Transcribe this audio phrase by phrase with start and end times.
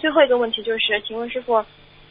[0.00, 1.64] 最后一个问题就是，请问师傅，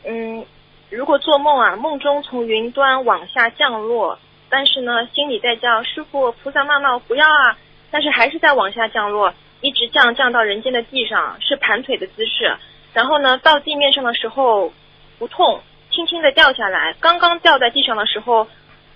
[0.06, 0.46] 嗯，
[0.90, 7.58] 如果做梦啊，梦中从云端往下降落，但是呢，心里在叫师傅、菩萨妈妈不要啊，
[7.92, 12.56] 但是还是在往下降落，一直降降到人间的地上，是盘腿的姿势。
[12.94, 14.72] 然后呢，到地面上的时候
[15.18, 15.62] 不痛，
[15.92, 16.96] 轻轻的掉下来。
[17.00, 18.48] 刚刚掉在地上的时候，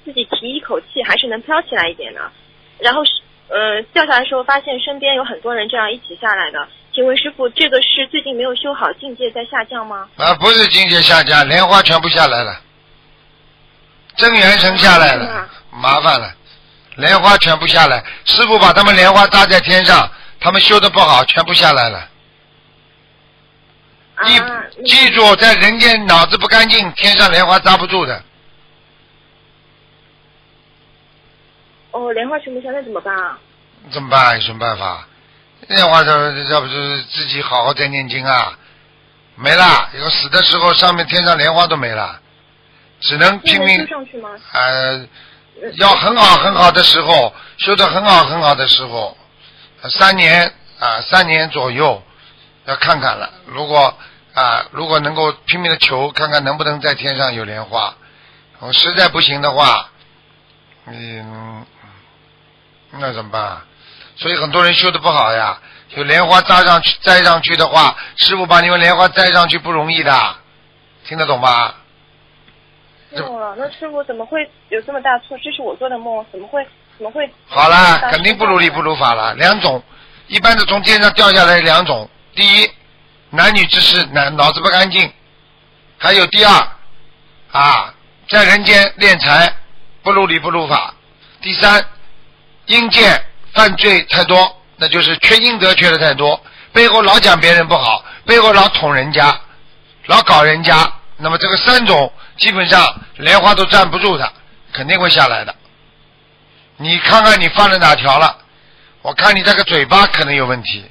[0.05, 2.31] 自己提一口气，还是能飘起来一点的。
[2.79, 3.11] 然后是
[3.49, 6.67] 呃掉下来的时候，发现身边有很多人这样一起下来的。
[6.93, 10.07] 请问师傅，这个是最近没有修好境界在下降吗？
[10.15, 12.61] 啊，不是境界下降，莲花全部下来了，
[14.15, 16.31] 真元神下来了，麻烦了，
[16.97, 20.07] 莲花全部下来，师傅把他们莲花扎在天上，
[20.39, 22.09] 他们修的不好，全部下来了。
[24.25, 28.23] 记啊，记住，在人间脑子不干净，天上莲花扎不住的。
[31.89, 33.39] 哦，莲花全部下，来怎么办啊？
[33.91, 34.35] 怎么办？
[34.35, 35.07] 有什么办法？
[35.67, 38.57] 莲花这这不是自己好好在念经啊？
[39.35, 42.19] 没了，有死的时候，上面天上莲花都没了，
[42.99, 44.29] 只能拼命修上去吗？
[44.51, 45.07] 呃，
[45.73, 49.17] 要很好很好的时候，修的很好很好的时候，
[49.81, 52.01] 呃三年啊、三年左右，
[52.65, 53.29] 要看看了。
[53.47, 53.97] 如果
[54.35, 57.95] 啊、如果能够拼命的求，看看能不能在天上有莲花。
[58.59, 59.89] 我实在不行的话，
[60.87, 61.65] 嗯，
[62.91, 63.61] 那怎么办？
[64.15, 65.59] 所以很多人修的不好呀。
[65.95, 70.35] 有莲花扎上去、栽上去的话，师傅把你们莲花栽上去不容易的，
[71.05, 71.73] 听得懂吗？
[73.15, 74.39] 懂了，那师傅怎么会
[74.69, 75.37] 有这么大错？
[75.43, 76.65] 这是我做的梦，怎么会
[76.97, 77.31] 怎么会？
[77.47, 79.35] 好啦，肯定不如理不如法了。
[79.35, 79.83] 两种，
[80.25, 82.09] 一般的从天上掉下来两种。
[82.33, 82.71] 第一，
[83.29, 85.07] 男女之事，脑脑子不干净；
[85.99, 86.51] 还有第二，
[87.51, 87.93] 啊，
[88.27, 89.53] 在人间敛财，
[90.01, 90.91] 不如理不如法。
[91.39, 91.85] 第三，
[92.65, 93.23] 阴间
[93.53, 96.39] 犯罪太多，那就是缺阴德缺的太多，
[96.71, 99.39] 背后老讲别人不好，背后老捅人家，
[100.07, 100.91] 老搞人家。
[101.17, 104.33] 那么这个三种基本上莲花都站不住的，
[104.73, 105.55] 肯定会下来的。
[106.77, 108.39] 你看看你犯了哪条了？
[109.03, 110.83] 我看你这个嘴巴可能有问题。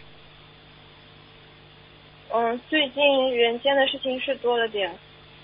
[2.32, 4.94] 嗯，最近人间的事情是多了点，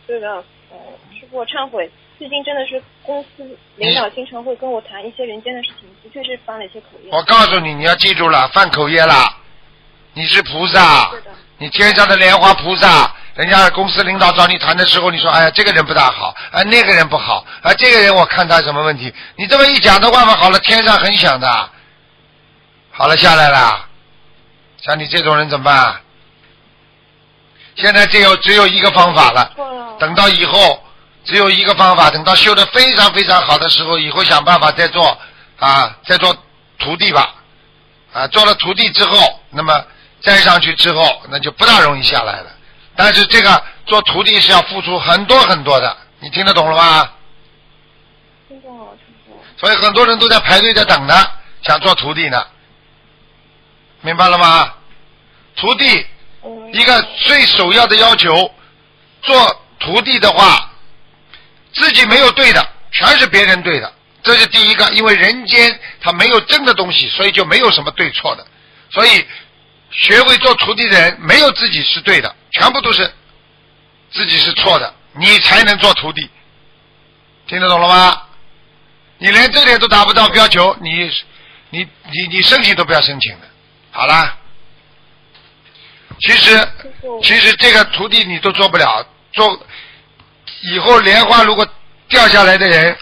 [0.06, 0.78] 对的，嗯，
[1.18, 1.90] 师傅我忏悔。
[2.18, 7.10] 最近真的是公司领导经常会跟我谈一些人间的事情，的确是犯了一些口业。
[7.12, 9.14] 我告诉你，你要记住了，犯口业了。
[10.14, 11.10] 你是菩萨，
[11.58, 13.14] 你天上的莲花菩萨。
[13.36, 19.14] 人家公司领导找你谈的时候，你说哎呀这个人不大好，啊那个人不好，啊这个人我看他什么问题？
[19.36, 21.70] 你这么一讲的话嘛，好了，天上很响的。
[22.90, 23.86] 好了，下来了。
[24.78, 26.00] 像你这种人怎么办？
[27.78, 29.52] 现在只有只有一个方法了。
[29.98, 30.82] 等到以后
[31.24, 35.18] 只有一个方法，等到修的非常非常好的时候，以后想办法再做
[35.58, 36.36] 啊，再做
[36.78, 37.34] 徒弟吧，
[38.12, 39.84] 啊，做了徒弟之后，那么
[40.20, 42.50] 再上去之后，那就不大容易下来了。
[42.94, 47.10] 但是这个做徒弟是要付出很多很多的，你听得懂了吗？
[48.48, 49.40] 听懂了，师傅。
[49.56, 51.14] 所以很多人都在排队在等呢，
[51.62, 52.44] 想做徒弟呢，
[54.00, 54.72] 明白了吗？
[55.56, 56.06] 徒弟嗯，
[56.72, 58.52] 一个最首要的要求，
[59.22, 60.70] 做徒弟的话，
[61.72, 63.92] 自己没有对的，全是别人对的，
[64.22, 64.88] 这是第一个。
[64.90, 68.46] 因为人间他没有真的东西，所以就没有什么对错的。
[68.90, 69.26] 所以
[69.90, 73.12] 学会做徒弟的人，没有自己是对的，全部都是
[74.10, 76.28] 自己是错的，你才能做徒弟。
[77.46, 78.22] 听得懂了吗？
[79.18, 81.10] 你连这点都达不到要求，你
[81.70, 83.48] 你你你申请都不要申请的。
[83.90, 84.37] 好啦。
[86.20, 86.68] 其实，
[87.22, 89.60] 其实这个徒弟你都做不了，做
[90.62, 91.66] 以后莲花如果
[92.08, 92.96] 掉下来的人，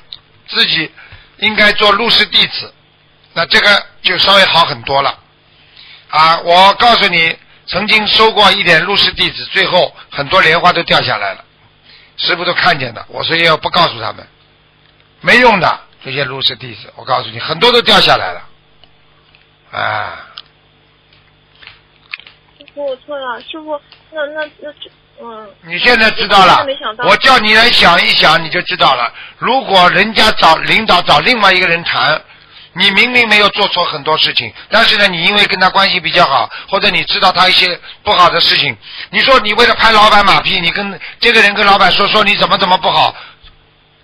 [0.49, 0.91] 自己
[1.39, 2.73] 应该做入室弟子，
[3.33, 5.19] 那这个就稍微好很多了。
[6.09, 11.45] 啊，我告诉你，曾经收过一点入室弟子，最后很多莲花都掉下来了，
[12.19, 14.27] 师傅都看见的，我所以要不告诉他们，
[15.23, 18.43] 没用的这些入室弟子，我告诉你，很多都掉下来了，
[19.73, 20.26] 啊。
[22.85, 23.81] 我错了，师傅，
[24.13, 24.91] 那那那这，
[25.23, 26.65] 嗯，你现在知道了
[27.05, 29.13] 我叫你来想一想，你就知道了。
[29.39, 32.21] 如果人家找领导找另外一个人谈，
[32.75, 38.77] 你明明没有做错很多事情，但是呢，你因为跟他关系比较好，或者你知道他一些不好的事情，
[39.11, 43.15] 你说你为了拍老板马屁，你跟这个人跟老板说说你怎么怎么不好，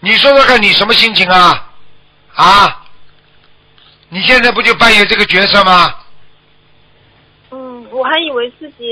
[0.00, 1.68] 你说说看你什么心情啊？
[2.34, 2.78] 啊？
[4.08, 5.94] 你现在不就扮演这个角色吗？
[7.92, 8.84] 嗯，我还以为自己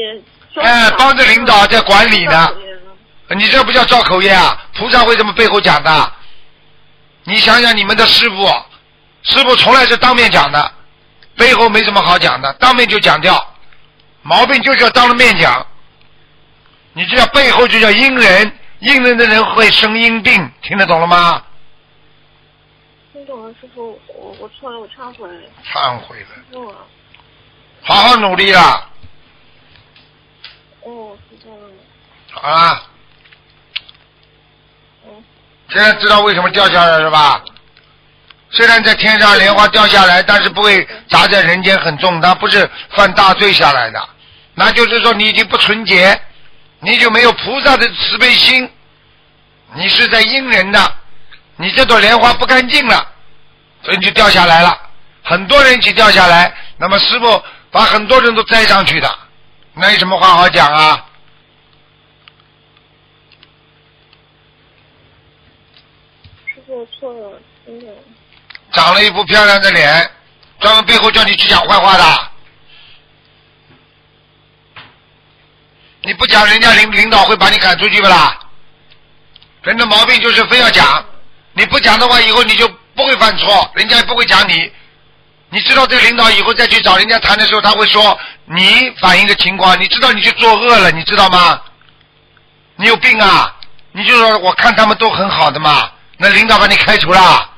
[0.61, 2.49] 哎帮着领导在管理呢
[3.31, 4.61] 你这不叫造口业啊？
[4.75, 6.13] 菩萨为什么背后讲的？
[7.25, 8.49] 你想想你们的师傅，
[9.23, 10.73] 师傅从来是当面讲的，
[11.37, 13.55] 背后没什么好讲的，当面就讲掉，
[14.23, 15.65] 毛病就是要当着面讲，
[16.93, 21.41] 你这叫背后就叫阴人，阴人的人会生阴病，听得懂了吗？
[23.13, 25.29] 听懂了，师傅，我我错了，我忏悔。
[25.73, 26.75] 忏悔了，师傅，
[27.83, 28.90] 好好努力啦，
[32.33, 32.83] 好啦，
[35.05, 35.11] 嗯，
[35.69, 37.43] 现在知道为什么掉下来是吧？
[38.53, 44.09] 虽然在天上莲花掉下来，但是不会砸在人间很重，它不是犯大罪下来的，
[44.55, 46.21] 那就是说你已经不纯洁，
[46.81, 48.69] 你就没有菩萨的慈悲心，
[49.75, 50.95] 你是在阴人的，
[51.57, 53.07] 你这朵莲花不干净了，
[53.83, 54.77] 所以你就掉下来了。
[55.23, 59.19] 很多人一起掉下来，那么师傅把很多人都栽上去的，
[59.75, 61.07] 那有什么话好讲啊？
[66.47, 67.87] 师傅，我错了，真的。
[68.73, 70.09] 长了一副漂亮的脸，
[70.61, 72.31] 专门背后叫你去讲坏话的。
[76.03, 78.39] 你不讲，人家领领导会把你赶出去不啦？
[79.63, 81.05] 人的毛病就是非要讲，
[81.55, 84.71] 你不讲的话，以后你就不会犯错，人家也不会讲你。
[85.49, 91.61] 你知道这个领导以后再去找人家谈的时候，他会说你反映的情况，你知道你去作恶了，你知道吗？
[92.77, 93.57] 你有病啊！
[93.93, 95.91] 你就说我看他们都很好的嘛，
[96.21, 97.49] 那领导把你开除了。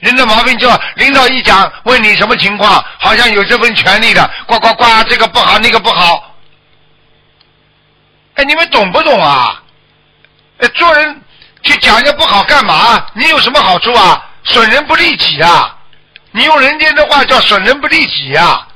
[0.00, 6.34] 人的毛病就领导一讲，问你什么情况，好像有这份权利的，呱呱呱，这个不好，那个不好。
[8.34, 9.62] 哎，你们懂不懂啊？
[10.58, 11.22] 哎，做人
[11.62, 13.06] 去讲人家不好干嘛？
[13.14, 14.22] 你有什么好处啊？
[14.42, 15.74] 损人不利己啊！
[16.32, 18.68] 你用人间的话叫损人不利己啊、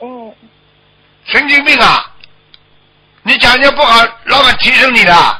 [0.00, 0.34] 嗯，
[1.26, 2.10] 神经病啊！
[3.22, 5.39] 你讲人家不好，老板提升你的。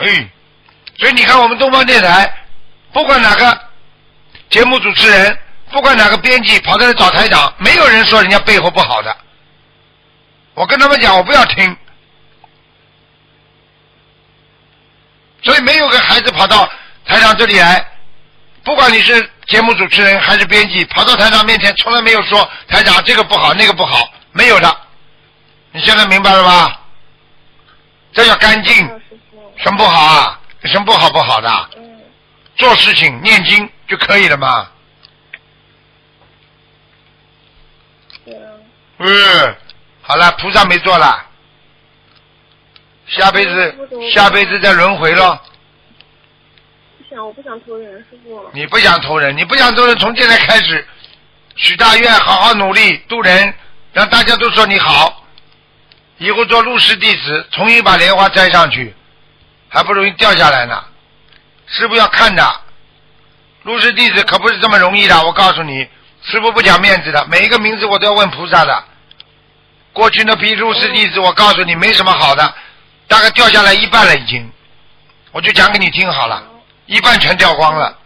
[0.00, 0.30] 哎，
[0.98, 2.32] 所以你看我们东方电台，
[2.92, 3.60] 不管哪个
[4.48, 5.38] 节目主持人，
[5.70, 9.16] 不管哪个编辑跑到来找台长，没有人说人家背后不好的。
[10.54, 11.76] 我跟他们讲，我不要听。
[15.42, 16.68] 所以没有个孩子跑到
[17.04, 17.86] 台长这里来，
[18.64, 24.76] 不管你是节目主持人还是编辑，跑到台长面前，从来没有说台长这个不好那个不好，没有的。
[25.72, 26.80] 你现在明白了吧？
[28.12, 29.00] 这叫干净，
[29.62, 30.40] 什么不好啊？
[30.62, 31.70] 有什么不好不好的？
[31.76, 32.00] 嗯，
[32.56, 34.68] 做事情念经就可以了嘛。
[39.02, 39.56] 嗯，
[40.02, 41.24] 好了，菩萨没做了，
[43.06, 43.74] 下辈子
[44.12, 45.38] 下辈子再轮回喽。
[46.98, 48.50] 不想，我不想投人，师傅。
[48.52, 50.86] 你不想投人，你不想投人，从现在开始
[51.56, 53.54] 许大愿，好好努力渡人，
[53.94, 55.24] 让大家都说你好。
[56.18, 58.94] 以后做入室弟子，重新把莲花摘上去，
[59.70, 60.84] 还不容易掉下来呢。
[61.66, 62.60] 师傅要看的，
[63.62, 65.24] 入室弟子可不是这么容易的。
[65.24, 65.88] 我告诉你，
[66.22, 68.84] 师傅不讲面子的，每一个名字我都要问菩萨的。
[69.92, 72.54] 过去那批入室弟子，我告诉你没什么好的，
[73.06, 74.50] 大概掉下来一半了已经。
[75.32, 76.44] 我就讲给你听好了，
[76.86, 77.96] 一半全掉光了。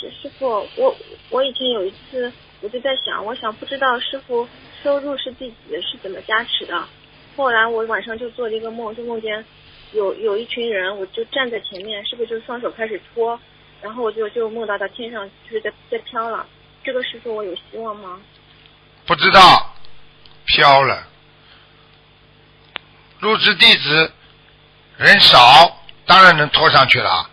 [0.00, 0.96] 师师傅，我
[1.28, 4.48] 我以前有一次，我就在想，我想不知道师傅
[4.82, 6.82] 收入是弟子是怎么加持的。
[7.36, 9.44] 后来我晚上就做了一个梦，就梦见
[9.92, 13.38] 有有一群人，我就站在前面，是不是就双手开始托，
[13.80, 16.46] 然后我就就梦到到天上就是在在飘了。
[16.84, 18.20] 这个是说我有希望吗？
[19.06, 19.74] 不知道，
[20.46, 21.06] 飘了。
[23.18, 24.12] 入职弟子
[24.96, 27.28] 人少，当然能拖上去了。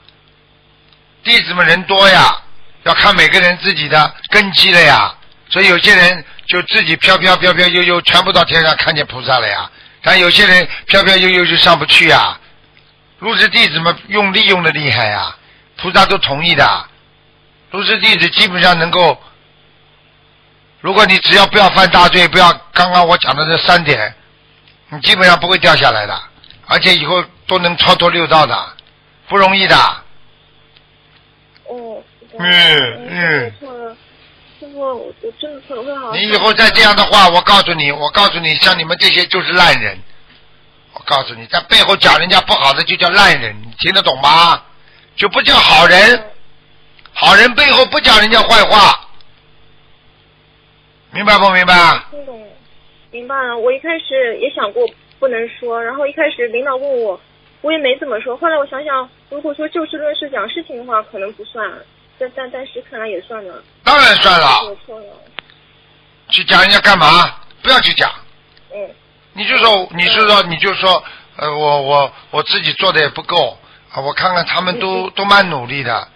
[1.23, 2.41] 弟子们人多呀，
[2.83, 5.15] 要看每个人自己的根基了呀。
[5.49, 9.69] 所以有些人就自己飘飘飘飘悠悠，全部到天上看见菩萨了呀。
[10.01, 12.39] 但有些人飘飘悠悠就上不去呀。
[13.25, 15.35] 入职弟子们用力用的厉害呀，
[15.77, 16.85] 菩萨都同意的。
[17.71, 19.19] 入职弟子基本上能够
[20.79, 24.13] 如果你只要不要犯大罪，不要刚刚我讲的这三点，
[24.89, 26.15] 你基本上不会掉下来的，
[26.67, 28.73] 而且以后都能超脱六道的，
[29.27, 29.75] 不容易的。
[31.67, 32.03] 嗯
[32.37, 33.97] 嗯我错了，
[34.59, 36.15] 师傅，我我真的错了，我会好好。
[36.15, 39.99] 你以后再这样的话，我告诉你，我告诉你，像你们这些就是烂人。
[40.95, 44.61] 我告诉你，在背后讲人家不好的就叫烂人，你听得懂吗？
[45.15, 46.31] 就不叫好人，
[47.13, 48.99] 好人背后不讲人家坏话，
[51.11, 52.01] 明白不明白？
[52.11, 52.47] 听懂，
[53.11, 53.57] 明白了。
[53.57, 54.85] 我一开始也想过
[55.19, 57.19] 不能说，然后一开始领导问我，
[57.61, 58.35] 我也没怎么说。
[58.35, 61.65] 后来我想想，如果说就事论事讲事情的话，可能不算，
[62.17, 63.63] 但但但是看来也算了。
[63.83, 65.05] 当然算了，我错了，
[66.29, 67.37] 去讲人家干嘛？
[67.61, 68.11] 不要去讲。
[68.73, 68.89] 嗯，
[69.37, 71.03] 你就说，你就说，你就说，
[71.35, 73.59] 呃，我我我自己做的也不够
[73.91, 76.07] 啊，我看看他们都都蛮努力的，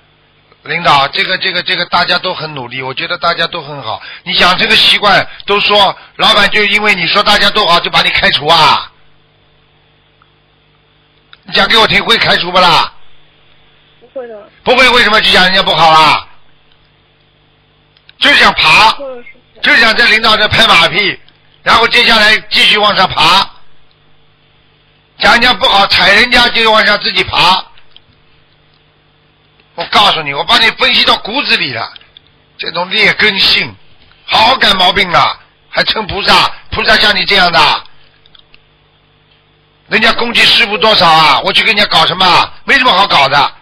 [0.63, 4.01] 领导，这个这个这个大家都很努力，我觉得大家都很好。
[4.23, 8.89] 你养这个习惯，都说老板就因为你说大家都好就把你开除啊？
[11.43, 12.93] 你讲给我听，会开除不啦？
[13.99, 16.25] 不会的，不会，为什么就讲人家不好啦？
[18.17, 18.95] 就想爬。
[19.61, 21.19] 就想在领导这拍马屁，
[21.63, 23.49] 然后接下来继续往上爬，
[25.19, 27.63] 讲讲不好，踩人家就往上自己爬。
[29.75, 31.93] 我告诉你，我把你分析到骨子里了，
[32.57, 33.73] 这种劣根性，
[34.25, 35.39] 好好改毛病啊！
[35.69, 37.83] 还称菩萨，菩萨像你这样的，
[39.87, 41.39] 人家攻击师傅多少啊？
[41.41, 42.53] 我去跟人家搞什么？
[42.65, 43.53] 没什么好搞的。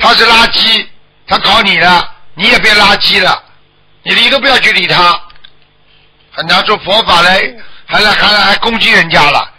[0.00, 0.86] 他是垃圾，
[1.26, 3.42] 他搞你了，你也变垃圾了，
[4.02, 5.18] 你理都不要去理他，
[6.34, 7.40] 还拿出佛法来，
[7.86, 9.50] 还来还来还攻击人家了。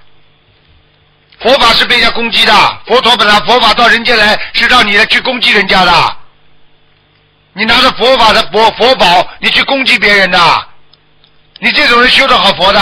[1.40, 2.54] 佛法是被人家攻击的，
[2.86, 6.18] 佛陀本来佛法到人间来是让你来去攻击人家的，
[7.54, 10.68] 你拿着佛法的佛佛宝，你去攻击别人的，
[11.60, 12.80] 你这种人修得好佛的。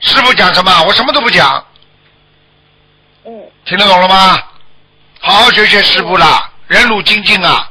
[0.00, 1.64] 师傅讲什么，我什么都不讲，
[3.24, 3.32] 嗯
[3.64, 4.42] 听得懂了吗？
[5.20, 7.66] 好好学学师傅啦，忍辱精进啊！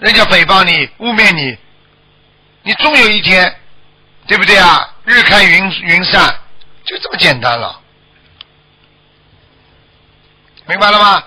[0.00, 1.56] 人家诽谤你、污蔑你，
[2.66, 3.54] 你终有一天，
[4.26, 4.92] 对不对啊？
[5.04, 6.36] 日开云云散，
[6.84, 7.80] 就这么简单了，
[10.66, 11.22] 明白了吗？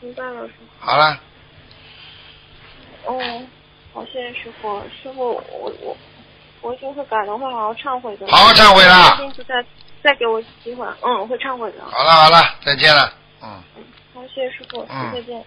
[0.00, 1.18] 明白了师好了，
[3.06, 3.18] 哦，
[3.94, 4.82] 好，谢谢师傅。
[5.02, 5.96] 师傅，我我
[6.60, 8.26] 我一定会改的，会好好忏悔的。
[8.28, 9.18] 好好忏悔啦
[9.48, 9.64] 再
[10.02, 10.86] 再给我机会。
[11.00, 11.82] 嗯，我会忏悔的。
[11.90, 13.48] 好了，好了，再见了，嗯。
[14.12, 15.42] 好，谢谢师傅，嗯再见。